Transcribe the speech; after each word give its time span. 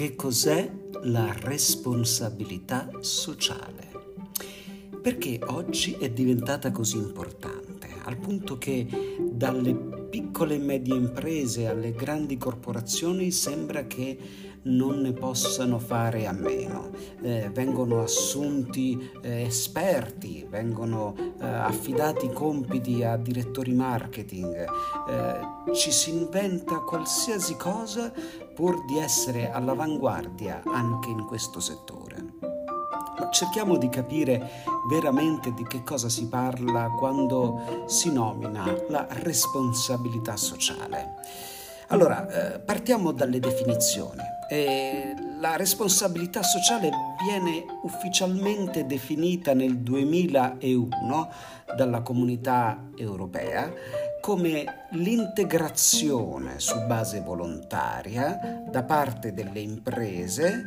Che 0.00 0.16
cos'è 0.16 0.72
la 1.02 1.30
responsabilità 1.40 2.88
sociale? 3.00 3.90
Perché 5.02 5.38
oggi 5.48 5.92
è 5.92 6.08
diventata 6.08 6.70
così 6.70 6.96
importante, 6.96 7.88
al 8.04 8.16
punto 8.16 8.56
che 8.56 8.86
dalle 9.30 9.74
piccole 9.74 10.54
e 10.54 10.58
medie 10.58 10.94
imprese 10.94 11.66
alle 11.66 11.92
grandi 11.92 12.38
corporazioni 12.38 13.30
sembra 13.30 13.86
che 13.86 14.16
non 14.62 15.00
ne 15.00 15.12
possano 15.12 15.78
fare 15.78 16.26
a 16.26 16.32
meno. 16.32 16.90
Eh, 17.22 17.50
vengono 17.50 18.02
assunti 18.02 19.10
eh, 19.22 19.42
esperti, 19.42 20.46
vengono 20.48 21.14
eh, 21.16 21.46
affidati 21.46 22.28
compiti 22.30 23.02
a 23.02 23.16
direttori 23.16 23.72
marketing, 23.72 24.66
eh, 25.08 25.74
ci 25.74 25.90
si 25.90 26.10
inventa 26.10 26.78
qualsiasi 26.80 27.56
cosa 27.56 28.12
pur 28.54 28.84
di 28.84 28.98
essere 28.98 29.50
all'avanguardia 29.50 30.62
anche 30.66 31.08
in 31.08 31.24
questo 31.26 31.60
settore. 31.60 31.98
Cerchiamo 33.30 33.76
di 33.76 33.88
capire 33.88 34.64
veramente 34.88 35.52
di 35.52 35.62
che 35.64 35.82
cosa 35.84 36.08
si 36.08 36.26
parla 36.28 36.90
quando 36.98 37.84
si 37.86 38.10
nomina 38.10 38.64
la 38.88 39.06
responsabilità 39.08 40.36
sociale. 40.36 41.14
Allora, 41.88 42.54
eh, 42.54 42.58
partiamo 42.58 43.12
dalle 43.12 43.38
definizioni. 43.38 44.38
Eh, 44.52 45.14
la 45.38 45.54
responsabilità 45.54 46.42
sociale 46.42 46.90
viene 47.22 47.64
ufficialmente 47.82 48.84
definita 48.84 49.54
nel 49.54 49.78
2001 49.78 51.30
dalla 51.76 52.00
comunità 52.02 52.88
europea 52.96 53.72
come 54.20 54.88
l'integrazione 54.90 56.58
su 56.58 56.84
base 56.86 57.20
volontaria 57.20 58.64
da 58.68 58.82
parte 58.82 59.32
delle 59.32 59.60
imprese 59.60 60.64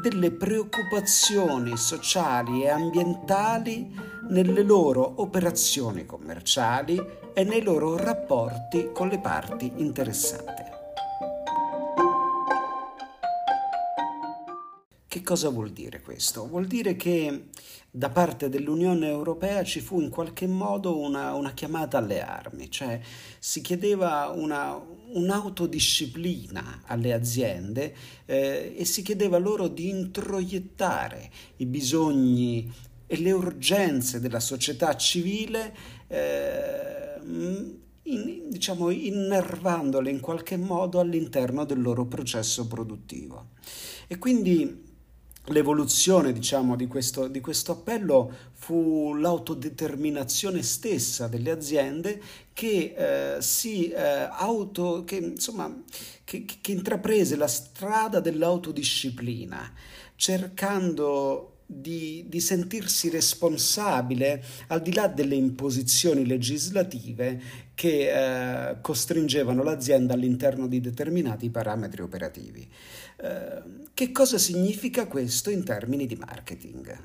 delle 0.00 0.32
preoccupazioni 0.32 1.76
sociali 1.76 2.64
e 2.64 2.70
ambientali 2.70 3.94
nelle 4.28 4.62
loro 4.62 5.20
operazioni 5.22 6.04
commerciali 6.04 7.00
e 7.32 7.44
nei 7.44 7.62
loro 7.62 7.96
rapporti 7.96 8.90
con 8.92 9.08
le 9.08 9.20
parti 9.20 9.70
interessate. 9.76 10.69
Che 15.10 15.22
cosa 15.22 15.48
vuol 15.48 15.72
dire 15.72 16.02
questo? 16.02 16.46
Vuol 16.46 16.68
dire 16.68 16.94
che 16.94 17.46
da 17.90 18.10
parte 18.10 18.48
dell'Unione 18.48 19.08
Europea 19.08 19.64
ci 19.64 19.80
fu 19.80 20.00
in 20.00 20.08
qualche 20.08 20.46
modo 20.46 21.00
una, 21.00 21.34
una 21.34 21.52
chiamata 21.52 21.98
alle 21.98 22.22
armi, 22.22 22.70
cioè 22.70 23.00
si 23.40 23.60
chiedeva 23.60 24.28
una, 24.28 24.80
un'autodisciplina 25.12 26.82
alle 26.86 27.12
aziende 27.12 27.92
eh, 28.24 28.72
e 28.76 28.84
si 28.84 29.02
chiedeva 29.02 29.38
loro 29.38 29.66
di 29.66 29.88
introiettare 29.88 31.28
i 31.56 31.66
bisogni 31.66 32.72
e 33.08 33.20
le 33.20 33.32
urgenze 33.32 34.20
della 34.20 34.38
società 34.38 34.94
civile. 34.94 35.74
Eh, 36.06 37.18
in, 38.04 38.48
diciamo, 38.48 38.90
innervandole 38.90 40.08
in 40.08 40.20
qualche 40.20 40.56
modo 40.56 41.00
all'interno 41.00 41.64
del 41.64 41.82
loro 41.82 42.06
processo 42.06 42.68
produttivo. 42.68 43.48
E 44.06 44.16
quindi 44.18 44.88
L'evoluzione, 45.46 46.32
diciamo, 46.32 46.76
di 46.76 46.86
questo, 46.86 47.26
di 47.26 47.40
questo, 47.40 47.72
appello 47.72 48.32
fu 48.52 49.14
l'autodeterminazione 49.14 50.62
stessa 50.62 51.28
delle 51.28 51.50
aziende 51.50 52.20
che, 52.52 52.94
eh, 53.36 53.42
si, 53.42 53.88
eh, 53.90 54.28
auto, 54.30 55.02
che, 55.04 55.16
insomma, 55.16 55.82
che, 56.24 56.44
che 56.44 56.72
intraprese 56.72 57.36
la 57.36 57.48
strada 57.48 58.20
dell'autodisciplina, 58.20 59.72
cercando 60.14 61.59
di, 61.72 62.24
di, 62.26 62.40
sentirsi 62.40 63.08
responsabile 63.10 64.42
al 64.68 64.82
di 64.82 64.92
là 64.92 65.06
delle 65.06 65.36
imposizioni 65.36 66.26
legislative 66.26 67.40
che 67.74 68.10
eh, 68.70 68.80
costringevano 68.80 69.62
l'azienda 69.62 70.14
all'interno 70.14 70.66
di 70.66 70.80
determinati 70.80 71.48
parametri 71.48 72.02
operativi. 72.02 72.68
Eh, 73.16 73.62
che 73.94 74.10
cosa 74.10 74.36
significa 74.36 75.06
questo 75.06 75.50
in 75.50 75.62
termini 75.62 76.06
di 76.06 76.16
marketing? 76.16 76.98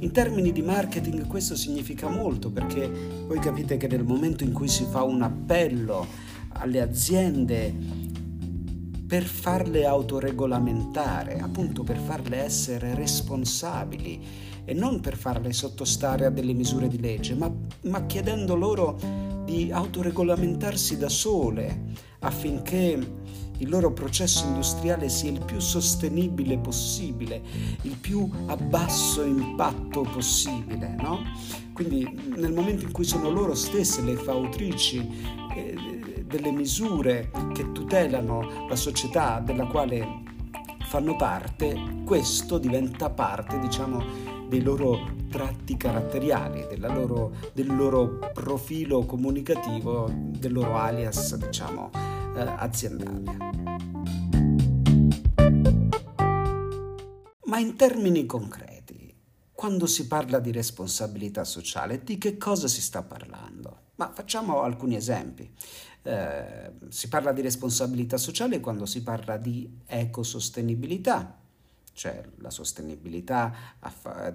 In 0.00 0.10
termini 0.12 0.52
di 0.52 0.62
marketing 0.62 1.26
questo 1.26 1.56
significa 1.56 2.08
molto 2.08 2.50
perché 2.50 2.88
voi 3.26 3.38
capite 3.38 3.78
che 3.78 3.88
nel 3.88 4.04
momento 4.04 4.44
in 4.44 4.52
cui 4.52 4.68
si 4.68 4.84
fa 4.84 5.02
un 5.02 5.22
appello 5.22 6.06
alle 6.50 6.80
aziende 6.80 8.12
per 9.06 9.24
farle 9.24 9.84
autoregolamentare, 9.84 11.38
appunto 11.38 11.82
per 11.82 11.98
farle 11.98 12.38
essere 12.38 12.94
responsabili 12.94 14.20
e 14.64 14.72
non 14.72 15.00
per 15.00 15.16
farle 15.16 15.52
sottostare 15.52 16.24
a 16.26 16.30
delle 16.30 16.54
misure 16.54 16.88
di 16.88 16.98
legge, 16.98 17.34
ma, 17.34 17.52
ma 17.82 18.06
chiedendo 18.06 18.56
loro 18.56 18.98
di 19.44 19.70
autoregolamentarsi 19.70 20.96
da 20.96 21.08
sole 21.08 21.92
affinché 22.20 23.22
il 23.58 23.68
loro 23.68 23.92
processo 23.92 24.46
industriale 24.46 25.08
sia 25.08 25.30
il 25.30 25.42
più 25.44 25.60
sostenibile 25.60 26.58
possibile, 26.58 27.42
il 27.82 27.96
più 27.96 28.28
a 28.46 28.56
basso 28.56 29.22
impatto 29.22 30.02
possibile. 30.02 30.94
No? 30.98 31.20
Quindi 31.72 32.08
nel 32.36 32.52
momento 32.52 32.84
in 32.84 32.92
cui 32.92 33.04
sono 33.04 33.30
loro 33.30 33.54
stesse 33.54 34.02
le 34.02 34.16
fautrici 34.16 35.08
eh, 35.54 36.24
delle 36.24 36.50
misure 36.50 37.30
che 37.52 37.72
tutelano 37.72 38.66
la 38.68 38.76
società 38.76 39.40
della 39.40 39.66
quale 39.66 40.22
fanno 40.84 41.16
parte, 41.16 42.02
questo 42.04 42.58
diventa 42.58 43.10
parte, 43.10 43.58
diciamo, 43.58 44.32
dei 44.48 44.62
loro 44.62 45.12
tratti 45.28 45.76
caratteriali, 45.76 46.64
loro, 46.78 47.32
del 47.52 47.74
loro 47.74 48.30
profilo 48.32 49.04
comunicativo, 49.04 50.08
del 50.12 50.52
loro 50.52 50.76
alias, 50.76 51.34
diciamo, 51.34 51.90
aziendale. 52.36 53.36
Ma 57.44 57.58
in 57.58 57.76
termini 57.76 58.26
concreti, 58.26 59.14
quando 59.52 59.86
si 59.86 60.06
parla 60.06 60.40
di 60.40 60.50
responsabilità 60.50 61.44
sociale, 61.44 62.02
di 62.02 62.18
che 62.18 62.36
cosa 62.36 62.68
si 62.68 62.80
sta 62.80 63.02
parlando? 63.02 63.82
Ma 63.96 64.10
facciamo 64.12 64.62
alcuni 64.62 64.96
esempi. 64.96 65.48
Eh, 66.02 66.72
si 66.88 67.08
parla 67.08 67.32
di 67.32 67.40
responsabilità 67.40 68.16
sociale 68.16 68.60
quando 68.60 68.86
si 68.86 69.02
parla 69.02 69.36
di 69.36 69.82
ecosostenibilità, 69.86 71.38
cioè 71.94 72.22
la 72.38 72.50
sostenibilità 72.50 73.78
a, 73.78 73.92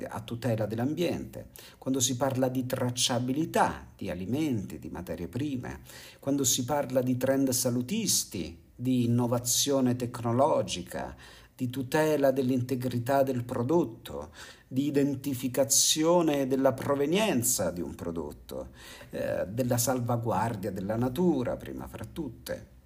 a, 0.09 0.22
tutela 0.22 0.66
dell'ambiente, 0.66 1.50
quando 1.78 2.00
si 2.00 2.16
parla 2.16 2.47
di 2.47 2.66
tracciabilità 2.66 3.86
di 3.96 4.09
alimenti, 4.09 4.80
di 4.80 4.90
materie 4.90 5.28
prime, 5.28 5.81
quando 6.20 6.44
si 6.44 6.66
parla 6.66 7.02
di 7.02 7.18
trend 7.18 7.50
salutisti, 7.50 8.58
di 8.74 9.03
innovazione 9.03 9.96
tecnologica, 9.96 11.16
di 11.53 11.70
tutela 11.70 12.31
dell'integrità 12.31 13.22
del 13.22 13.44
prodotto, 13.44 14.31
di 14.66 14.86
identificazione 14.86 16.47
della 16.47 16.72
provenienza 16.72 17.72
di 17.72 17.81
un 17.81 17.96
prodotto, 17.96 18.70
eh, 19.09 19.46
della 19.46 19.78
salvaguardia 19.78 20.72
della 20.72 20.96
natura, 20.96 21.58
prima 21.58 21.86
fra 21.88 22.06
tutte. 22.06 22.78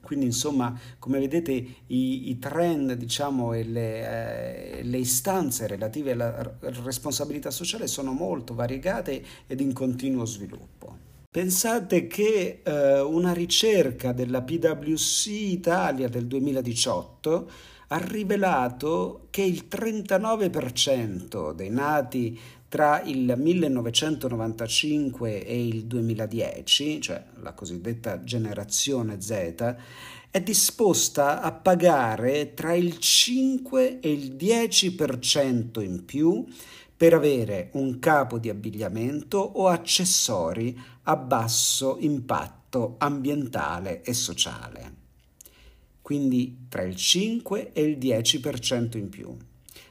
Quindi 0.00 0.26
insomma, 0.26 0.78
come 0.98 1.18
vedete, 1.18 1.52
i, 1.52 2.30
i 2.30 2.38
trend 2.38 2.92
diciamo, 2.92 3.52
e 3.52 3.64
le, 3.64 4.78
eh, 4.78 4.82
le, 4.82 4.98
istanze 4.98 5.66
relative 5.66 6.12
alla 6.12 6.56
responsabilità 6.60 7.50
sociale 7.50 7.86
sono 7.86 8.12
molto 8.12 8.54
variegate 8.54 9.22
ed 9.46 9.60
in 9.60 9.72
continuo 9.72 10.24
sviluppo. 10.24 11.06
Pensate 11.30 12.06
che 12.06 12.60
eh, 12.62 13.00
una 13.00 13.32
ricerca 13.32 14.12
della 14.12 14.42
PwC 14.42 15.26
Italia 15.26 16.08
del 16.08 16.26
2018 16.26 17.50
ha 17.88 17.98
rivelato 17.98 19.26
che 19.30 19.42
il 19.42 19.66
39% 19.68 21.52
dei 21.52 21.70
nati 21.70 22.38
tra 22.68 23.02
il 23.02 23.34
1995 23.36 25.44
e 25.44 25.66
il 25.66 25.86
2010, 25.86 27.00
cioè 27.00 27.24
la 27.40 27.52
cosiddetta 27.52 28.22
generazione 28.22 29.20
Z, 29.20 29.74
è 30.30 30.40
disposta 30.40 31.40
a 31.40 31.50
pagare 31.52 32.54
tra 32.54 32.74
il 32.74 32.98
5 32.98 34.00
e 34.00 34.12
il 34.12 34.34
10% 34.34 35.82
in 35.82 36.04
più 36.04 36.46
per 36.96 37.14
avere 37.14 37.70
un 37.72 37.98
capo 37.98 38.38
di 38.38 38.48
abbigliamento 38.48 39.38
o 39.38 39.66
accessori 39.68 40.78
a 41.04 41.16
basso 41.16 41.96
impatto 42.00 42.96
ambientale 42.98 44.02
e 44.02 44.12
sociale 44.12 44.98
quindi 46.08 46.64
tra 46.70 46.84
il 46.84 46.96
5 46.96 47.74
e 47.74 47.82
il 47.82 47.98
10% 47.98 48.96
in 48.96 49.10
più. 49.10 49.36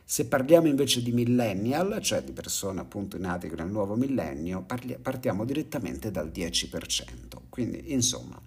Se 0.09 0.25
parliamo 0.25 0.68
invece 0.68 1.04
di 1.04 1.12
millennial, 1.12 2.00
cioè 2.01 2.24
di 2.24 2.31
persone 2.31 2.80
appunto 2.80 3.19
nate 3.19 3.51
nel 3.54 3.68
nuovo 3.68 3.95
millennio, 3.95 4.62
parli- 4.62 4.98
partiamo 4.98 5.44
direttamente 5.44 6.12
dal 6.12 6.30
10%. 6.30 7.04
Quindi, 7.50 7.92
insomma, 7.92 8.42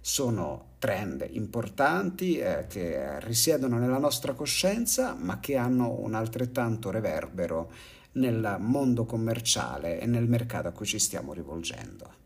sono 0.00 0.76
trend 0.78 1.26
importanti 1.32 2.38
eh, 2.38 2.64
che 2.68 3.20
risiedono 3.20 3.78
nella 3.78 3.98
nostra 3.98 4.32
coscienza, 4.32 5.12
ma 5.12 5.40
che 5.40 5.58
hanno 5.58 5.90
un 6.00 6.14
altrettanto 6.14 6.90
reverbero 6.90 7.70
nel 8.12 8.56
mondo 8.60 9.04
commerciale 9.04 10.00
e 10.00 10.06
nel 10.06 10.26
mercato 10.26 10.68
a 10.68 10.72
cui 10.72 10.86
ci 10.86 10.98
stiamo 10.98 11.34
rivolgendo. 11.34 12.22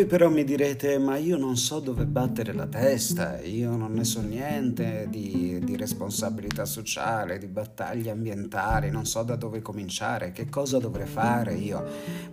Voi 0.00 0.08
però 0.08 0.30
mi 0.30 0.44
direte, 0.44 0.98
ma 0.98 1.18
io 1.18 1.36
non 1.36 1.58
so 1.58 1.78
dove 1.78 2.06
battere 2.06 2.54
la 2.54 2.66
testa, 2.66 3.38
io 3.42 3.76
non 3.76 3.92
ne 3.92 4.04
so 4.04 4.22
niente 4.22 5.06
di, 5.10 5.60
di, 5.62 5.76
responsabilità 5.76 6.64
sociale, 6.64 7.36
di 7.36 7.46
battaglie 7.46 8.10
ambientali, 8.10 8.88
non 8.88 9.04
so 9.04 9.22
da 9.22 9.36
dove 9.36 9.60
cominciare, 9.60 10.32
che 10.32 10.48
cosa 10.48 10.78
dovrei 10.78 11.06
fare 11.06 11.52
io 11.52 11.84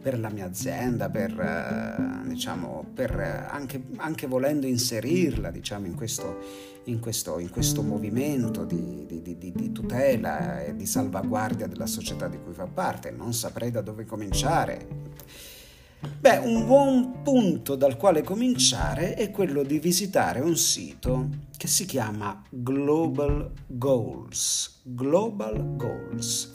per 0.01 0.17
la 0.17 0.29
mia 0.29 0.45
azienda, 0.45 1.09
per, 1.09 1.37
eh, 1.37 2.29
diciamo, 2.29 2.85
per 2.93 3.49
anche, 3.51 3.83
anche, 3.97 4.27
volendo 4.27 4.65
inserirla 4.65 5.51
diciamo, 5.51 5.87
in, 5.87 5.95
questo, 5.95 6.37
in, 6.85 7.01
questo, 7.01 7.37
in 7.37 7.49
questo 7.49 7.83
movimento 7.83 8.63
di, 8.63 9.05
di, 9.05 9.51
di 9.53 9.71
tutela 9.73 10.63
e 10.63 10.73
di 10.73 10.85
salvaguardia 10.85 11.67
della 11.67 11.85
società 11.85 12.29
di 12.29 12.39
cui 12.41 12.53
fa 12.53 12.67
parte, 12.67 13.11
non 13.11 13.33
saprei 13.33 13.71
da 13.71 13.81
dove 13.81 14.05
cominciare. 14.05 15.55
Beh, 15.99 16.37
un 16.37 16.65
buon 16.65 17.23
punto 17.23 17.75
dal 17.75 17.97
quale 17.97 18.21
cominciare 18.21 19.15
è 19.15 19.31
quello 19.31 19.63
di 19.63 19.79
visitare 19.79 20.41
un 20.41 20.55
sito 20.55 21.29
che 21.57 21.67
si 21.67 21.85
chiama 21.85 22.39
Global 22.49 23.51
Goals. 23.65 24.81
Global 24.83 25.75
Goals. 25.75 26.53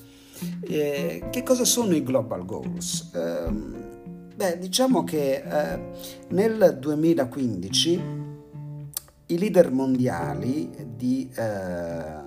Eh, 0.60 1.28
che 1.30 1.42
cosa 1.42 1.64
sono 1.64 1.94
i 1.96 2.04
Global 2.04 2.44
Goals? 2.44 3.10
Eh, 3.14 3.50
beh, 4.36 4.58
diciamo 4.58 5.02
che 5.02 5.42
eh, 5.42 5.80
nel 6.28 6.78
2015 6.78 8.00
i 9.26 9.38
leader 9.38 9.72
mondiali 9.72 10.70
di, 10.94 11.28
eh, 11.34 12.20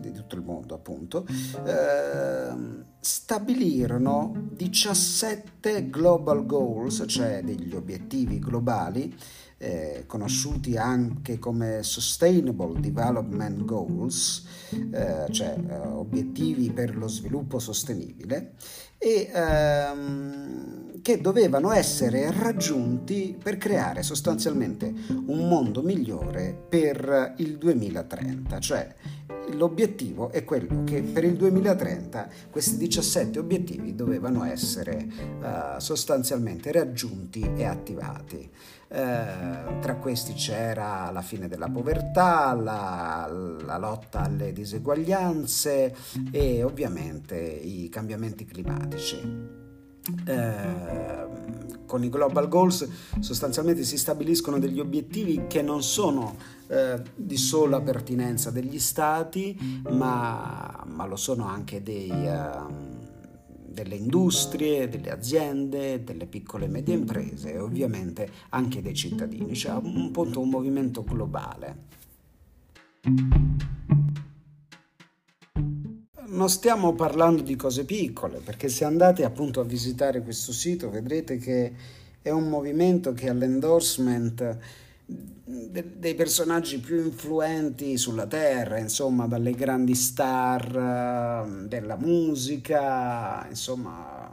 di 0.00 0.12
tutto 0.12 0.34
il 0.34 0.42
mondo, 0.42 0.74
appunto, 0.74 1.26
eh, 1.64 2.84
stabilirono 3.00 4.48
17 4.52 5.88
global 5.88 6.44
goals, 6.46 7.04
cioè 7.06 7.42
degli 7.42 7.74
obiettivi 7.74 8.38
globali, 8.38 9.14
eh, 9.58 10.04
conosciuti 10.06 10.76
anche 10.76 11.38
come 11.38 11.82
Sustainable 11.82 12.80
Development 12.80 13.64
Goals, 13.64 14.46
eh, 14.70 15.26
cioè 15.30 15.56
eh, 15.68 15.76
obiettivi 15.78 16.70
per 16.70 16.96
lo 16.96 17.08
sviluppo 17.08 17.58
sostenibile, 17.58 18.54
e 18.98 19.30
ehm, 19.32 21.02
che 21.02 21.20
dovevano 21.20 21.72
essere 21.72 22.30
raggiunti 22.32 23.36
per 23.40 23.56
creare 23.56 24.02
sostanzialmente 24.02 24.92
un 25.26 25.48
mondo 25.48 25.82
migliore 25.82 26.56
per 26.68 27.34
il 27.38 27.58
2030, 27.58 28.58
cioè 28.60 28.94
l'obiettivo 29.54 30.30
è 30.30 30.44
quello 30.44 30.84
che 30.84 31.02
per 31.02 31.24
il 31.24 31.36
2030 31.36 32.28
questi 32.50 32.76
17 32.76 33.38
obiettivi 33.38 33.94
dovevano 33.94 34.44
essere 34.44 35.06
uh, 35.40 35.78
sostanzialmente 35.78 36.72
raggiunti 36.72 37.50
e 37.56 37.64
attivati. 37.64 38.50
Uh, 38.88 39.80
tra 39.80 39.96
questi 40.00 40.32
c'era 40.32 41.10
la 41.10 41.22
fine 41.22 41.46
della 41.46 41.68
povertà, 41.68 42.54
la, 42.54 43.28
la 43.64 43.76
lotta 43.76 44.20
alle 44.20 44.52
diseguaglianze 44.52 45.94
e 46.30 46.62
ovviamente 46.62 47.36
i 47.36 47.88
cambiamenti 47.90 48.46
climatici. 48.46 49.57
Eh, 50.26 51.26
con 51.88 52.04
i 52.04 52.10
global 52.10 52.48
goals 52.48 52.86
sostanzialmente 53.18 53.82
si 53.82 53.96
stabiliscono 53.96 54.58
degli 54.58 54.78
obiettivi 54.78 55.46
che 55.48 55.62
non 55.62 55.82
sono 55.82 56.36
eh, 56.68 57.02
di 57.16 57.36
sola 57.38 57.80
pertinenza 57.80 58.50
degli 58.50 58.78
stati, 58.78 59.82
ma, 59.90 60.84
ma 60.86 61.06
lo 61.06 61.16
sono 61.16 61.46
anche 61.46 61.82
dei, 61.82 62.10
uh, 62.10 62.70
delle 63.64 63.94
industrie, 63.94 64.88
delle 64.88 65.10
aziende, 65.10 66.04
delle 66.04 66.26
piccole 66.26 66.66
e 66.66 66.68
medie 66.68 66.94
imprese 66.94 67.54
e 67.54 67.58
ovviamente 67.58 68.30
anche 68.50 68.82
dei 68.82 68.94
cittadini, 68.94 69.54
cioè 69.54 69.80
un, 69.82 70.10
punto, 70.10 70.40
un 70.40 70.50
movimento 70.50 71.02
globale 71.02 71.86
non 76.28 76.48
stiamo 76.48 76.94
parlando 76.94 77.42
di 77.42 77.56
cose 77.56 77.84
piccole, 77.84 78.38
perché 78.38 78.68
se 78.68 78.84
andate 78.84 79.24
appunto 79.24 79.60
a 79.60 79.64
visitare 79.64 80.22
questo 80.22 80.52
sito 80.52 80.90
vedrete 80.90 81.38
che 81.38 81.72
è 82.20 82.30
un 82.30 82.48
movimento 82.48 83.12
che 83.12 83.28
ha 83.28 83.32
l'endorsement 83.32 84.58
dei 85.08 86.14
personaggi 86.14 86.78
più 86.80 87.02
influenti 87.02 87.96
sulla 87.96 88.26
Terra, 88.26 88.78
insomma, 88.78 89.26
dalle 89.26 89.52
grandi 89.52 89.94
star 89.94 91.46
eh, 91.46 91.66
della 91.66 91.96
musica, 91.96 93.46
insomma, 93.48 94.30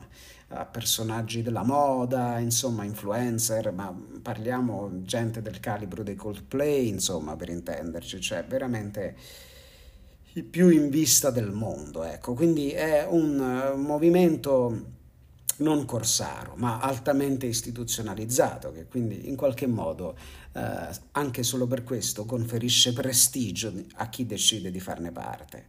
a 0.49 0.65
personaggi 0.65 1.41
della 1.41 1.63
moda, 1.63 2.39
insomma, 2.39 2.83
influencer, 2.83 3.71
ma 3.71 3.95
parliamo 4.21 5.03
gente 5.03 5.41
del 5.41 5.61
calibro 5.61 6.03
dei 6.03 6.15
Coldplay, 6.15 6.89
insomma, 6.89 7.37
per 7.37 7.49
intenderci, 7.49 8.19
cioè 8.19 8.43
veramente 8.43 9.15
più 10.43 10.69
in 10.69 10.89
vista 10.89 11.29
del 11.29 11.51
mondo. 11.51 12.03
Ecco. 12.03 12.33
Quindi 12.33 12.71
è 12.71 13.05
un 13.09 13.39
uh, 13.39 13.77
movimento 13.77 14.93
non 15.57 15.85
corsaro, 15.85 16.53
ma 16.55 16.79
altamente 16.79 17.45
istituzionalizzato, 17.45 18.71
che 18.71 18.87
quindi 18.87 19.29
in 19.29 19.35
qualche 19.35 19.67
modo, 19.67 20.17
eh, 20.53 20.89
anche 21.11 21.43
solo 21.43 21.65
per 21.65 21.83
questo, 21.83 22.25
conferisce 22.25 22.91
prestigio 22.91 23.71
a 23.95 24.09
chi 24.09 24.25
decide 24.25 24.71
di 24.71 24.79
farne 24.79 25.11
parte. 25.11 25.67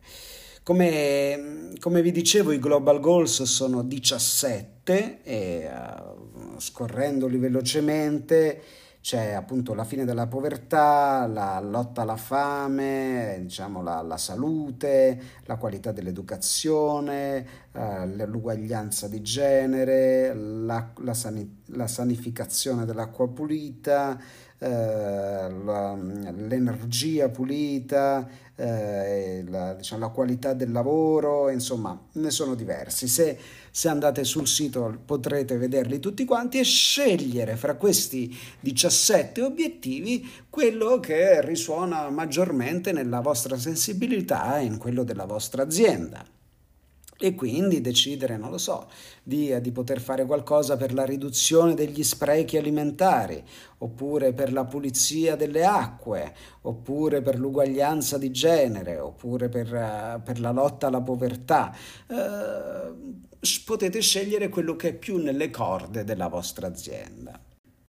Come, 0.62 1.70
come 1.78 2.02
vi 2.02 2.10
dicevo, 2.10 2.50
i 2.50 2.58
Global 2.58 2.98
Goals 2.98 3.44
sono 3.44 3.84
17 3.84 5.22
e 5.22 5.70
uh, 5.70 6.58
scorrendoli 6.58 7.38
velocemente 7.38 8.62
c'è 9.06 9.34
appunto 9.34 9.72
la 9.72 9.84
fine 9.84 10.04
della 10.04 10.26
povertà, 10.26 11.28
la 11.28 11.60
lotta 11.60 12.02
alla 12.02 12.16
fame, 12.16 13.36
diciamo 13.40 13.80
la, 13.80 14.02
la 14.02 14.16
salute, 14.16 15.22
la 15.44 15.54
qualità 15.58 15.92
dell'educazione, 15.92 17.46
l'uguaglianza 18.26 19.06
di 19.08 19.20
genere, 19.20 20.34
la, 20.34 20.92
la, 20.98 21.14
sani, 21.14 21.62
la 21.66 21.86
sanificazione 21.86 22.86
dell'acqua 22.86 23.28
pulita, 23.28 24.18
eh, 24.58 24.68
la, 24.68 25.94
l'energia 25.94 27.28
pulita, 27.28 28.26
eh, 28.54 29.44
la, 29.46 29.74
diciamo, 29.74 30.00
la, 30.00 30.08
qualità 30.08 30.54
del 30.54 30.72
lavoro, 30.72 31.50
insomma, 31.50 32.00
ne 32.12 32.30
sono 32.30 32.54
diversi. 32.54 33.08
Se, 33.08 33.38
se, 33.70 33.88
andate 33.88 34.24
sul 34.24 34.46
sito 34.46 34.98
potrete 35.04 35.58
vederli 35.58 35.98
tutti 35.98 36.24
quanti 36.24 36.58
e 36.58 36.64
scegliere 36.64 37.56
fra 37.56 37.74
questi 37.74 38.34
17 38.60 39.42
obiettivi 39.42 40.26
quello 40.48 40.98
che 41.00 41.44
risuona 41.44 42.08
maggiormente 42.08 42.92
nella 42.92 43.20
vostra 43.20 43.58
sensibilità 43.58 44.58
e 44.58 44.64
in 44.64 44.78
quello 44.78 45.04
della 45.04 45.26
vostra 45.26 45.62
azienda 45.62 46.35
e 47.18 47.34
quindi 47.34 47.80
decidere, 47.80 48.36
non 48.36 48.50
lo 48.50 48.58
so, 48.58 48.88
di, 49.22 49.58
di, 49.60 49.72
poter 49.72 50.00
fare 50.00 50.26
qualcosa 50.26 50.76
per 50.76 50.92
la 50.92 51.04
riduzione 51.04 51.74
degli 51.74 52.02
sprechi 52.02 52.56
alimentari, 52.56 53.42
oppure 53.78 54.32
per 54.32 54.52
la 54.52 54.64
pulizia 54.64 55.36
delle 55.36 55.64
acque, 55.64 56.34
oppure 56.62 57.22
per 57.22 57.38
l'uguaglianza 57.38 58.18
di 58.18 58.30
genere, 58.30 58.98
oppure 58.98 59.48
per, 59.48 59.72
uh, 59.72 60.22
per 60.22 60.40
la 60.40 60.50
lotta 60.50 60.88
alla 60.88 61.02
povertà. 61.02 61.74
Uh, 62.08 63.24
potete 63.64 64.00
scegliere 64.00 64.48
quello 64.48 64.76
che 64.76 64.88
è 64.88 64.94
più 64.94 65.18
nelle 65.18 65.50
corde 65.50 66.04
della 66.04 66.28
vostra 66.28 66.66
azienda. 66.66 67.40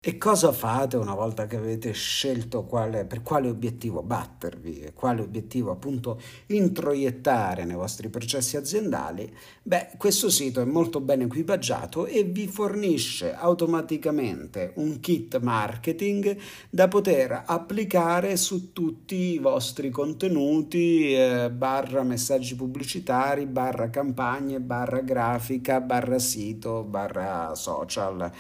E 0.08 0.18
cosa 0.18 0.52
fate 0.52 0.96
una 0.96 1.16
volta 1.16 1.48
che 1.48 1.56
avete 1.56 1.90
scelto 1.90 2.62
quale, 2.62 3.06
per 3.06 3.22
quale 3.22 3.48
obiettivo 3.48 4.04
battervi 4.04 4.82
e 4.82 4.92
quale 4.92 5.20
obiettivo 5.20 5.72
appunto 5.72 6.20
introiettare 6.46 7.64
nei 7.64 7.74
vostri 7.74 8.08
processi 8.08 8.56
aziendali? 8.56 9.28
Beh, 9.64 9.94
questo 9.96 10.30
sito 10.30 10.60
è 10.60 10.64
molto 10.64 11.00
ben 11.00 11.22
equipaggiato 11.22 12.06
e 12.06 12.22
vi 12.22 12.46
fornisce 12.46 13.34
automaticamente 13.34 14.74
un 14.76 15.00
kit 15.00 15.40
marketing 15.40 16.36
da 16.70 16.86
poter 16.86 17.42
applicare 17.44 18.36
su 18.36 18.72
tutti 18.72 19.32
i 19.32 19.38
vostri 19.38 19.90
contenuti, 19.90 21.16
eh, 21.16 21.50
barra 21.50 22.04
messaggi 22.04 22.54
pubblicitari, 22.54 23.46
barra 23.46 23.90
campagne, 23.90 24.60
barra 24.60 25.00
grafica, 25.00 25.80
barra 25.80 26.20
sito, 26.20 26.84
barra 26.84 27.56
social 27.56 28.32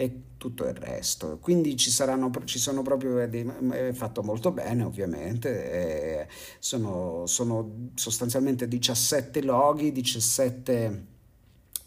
e 0.00 0.22
tutto 0.38 0.66
il 0.66 0.72
resto. 0.72 1.36
Quindi 1.38 1.76
ci, 1.76 1.90
saranno, 1.90 2.30
ci 2.44 2.58
sono 2.58 2.80
proprio, 2.80 3.18
è 3.18 3.92
fatto 3.92 4.22
molto 4.22 4.50
bene 4.50 4.82
ovviamente, 4.82 6.26
sono, 6.58 7.26
sono 7.26 7.90
sostanzialmente 7.94 8.66
17 8.66 9.42
loghi, 9.42 9.92
17 9.92 11.08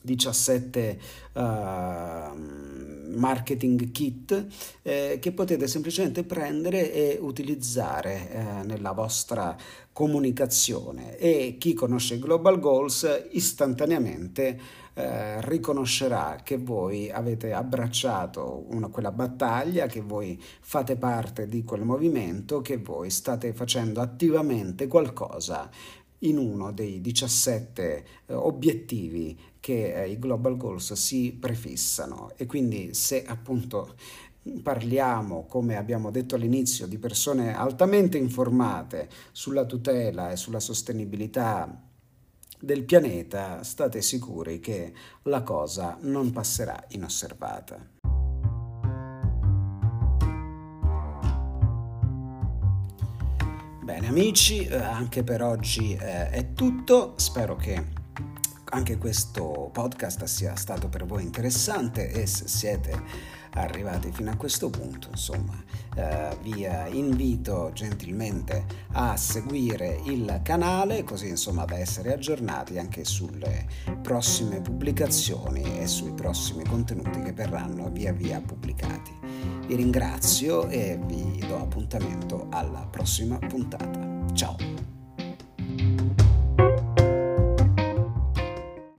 17 0.03 0.99
uh, 1.33 1.39
marketing 3.15 3.91
kit 3.91 4.45
eh, 4.81 5.17
che 5.19 5.31
potete 5.31 5.67
semplicemente 5.67 6.23
prendere 6.23 6.91
e 6.91 7.17
utilizzare 7.21 8.29
eh, 8.31 8.43
nella 8.65 8.91
vostra 8.91 9.55
comunicazione. 9.91 11.17
E 11.17 11.57
chi 11.59 11.73
conosce 11.73 12.19
Global 12.19 12.59
Goals 12.59 13.27
istantaneamente 13.31 14.59
eh, 14.95 15.41
riconoscerà 15.47 16.41
che 16.43 16.57
voi 16.57 17.09
avete 17.09 17.53
abbracciato 17.53 18.65
una, 18.69 18.87
quella 18.87 19.11
battaglia, 19.11 19.87
che 19.87 20.01
voi 20.01 20.39
fate 20.61 20.95
parte 20.97 21.47
di 21.47 21.63
quel 21.63 21.81
movimento, 21.81 22.61
che 22.61 22.77
voi 22.77 23.09
state 23.09 23.53
facendo 23.53 24.01
attivamente 24.01 24.87
qualcosa 24.87 25.69
in 26.23 26.37
uno 26.37 26.71
dei 26.71 27.01
17 27.01 28.05
eh, 28.25 28.33
obiettivi 28.33 29.37
che 29.59 29.93
eh, 29.93 30.09
i 30.09 30.19
Global 30.19 30.57
Goals 30.57 30.93
si 30.93 31.35
prefissano 31.39 32.31
e 32.35 32.45
quindi 32.45 32.93
se 32.93 33.23
appunto 33.25 33.95
parliamo, 34.61 35.45
come 35.45 35.77
abbiamo 35.77 36.11
detto 36.11 36.35
all'inizio, 36.35 36.85
di 36.85 36.97
persone 36.97 37.55
altamente 37.55 38.17
informate 38.17 39.07
sulla 39.31 39.65
tutela 39.65 40.31
e 40.31 40.35
sulla 40.35 40.59
sostenibilità 40.59 41.81
del 42.59 42.83
pianeta, 42.83 43.63
state 43.63 44.01
sicuri 44.01 44.59
che 44.59 44.93
la 45.23 45.43
cosa 45.43 45.97
non 46.01 46.31
passerà 46.31 46.81
inosservata. 46.89 48.02
Bene 54.03 54.19
amici, 54.19 54.65
eh, 54.65 54.75
anche 54.75 55.23
per 55.23 55.41
oggi 55.41 55.93
eh, 55.93 56.29
è 56.29 56.51
tutto, 56.51 57.13
spero 57.15 57.55
che 57.55 57.81
anche 58.73 58.97
questo 58.97 59.69
podcast 59.71 60.23
sia 60.23 60.55
stato 60.55 60.89
per 60.89 61.05
voi 61.05 61.23
interessante 61.23 62.09
e 62.09 62.25
se 62.25 62.47
siete 62.47 63.01
arrivati 63.51 64.11
fino 64.11 64.31
a 64.31 64.35
questo 64.35 64.71
punto, 64.71 65.09
insomma, 65.11 65.53
eh, 65.95 66.35
vi 66.41 66.67
invito 66.97 67.69
gentilmente 67.71 68.65
a 68.93 69.15
seguire 69.15 70.01
il 70.05 70.39
canale 70.43 71.03
così 71.03 71.27
insomma 71.27 71.65
da 71.65 71.77
essere 71.77 72.13
aggiornati 72.13 72.79
anche 72.79 73.05
sulle 73.05 73.67
prossime 74.01 74.59
pubblicazioni 74.59 75.79
e 75.79 75.85
sui 75.85 76.13
prossimi 76.13 76.63
contenuti 76.65 77.21
che 77.21 77.31
verranno 77.31 77.91
via 77.91 78.11
via 78.11 78.41
pubblicati. 78.41 79.11
Vi 79.67 79.75
ringrazio 79.75 80.67
e 80.67 80.99
vi 81.05 81.43
do 81.47 81.61
appuntamento 81.61 82.47
alla 82.49 82.87
prossima 82.89 83.37
puntata. 83.37 84.25
Ciao! 84.33 84.82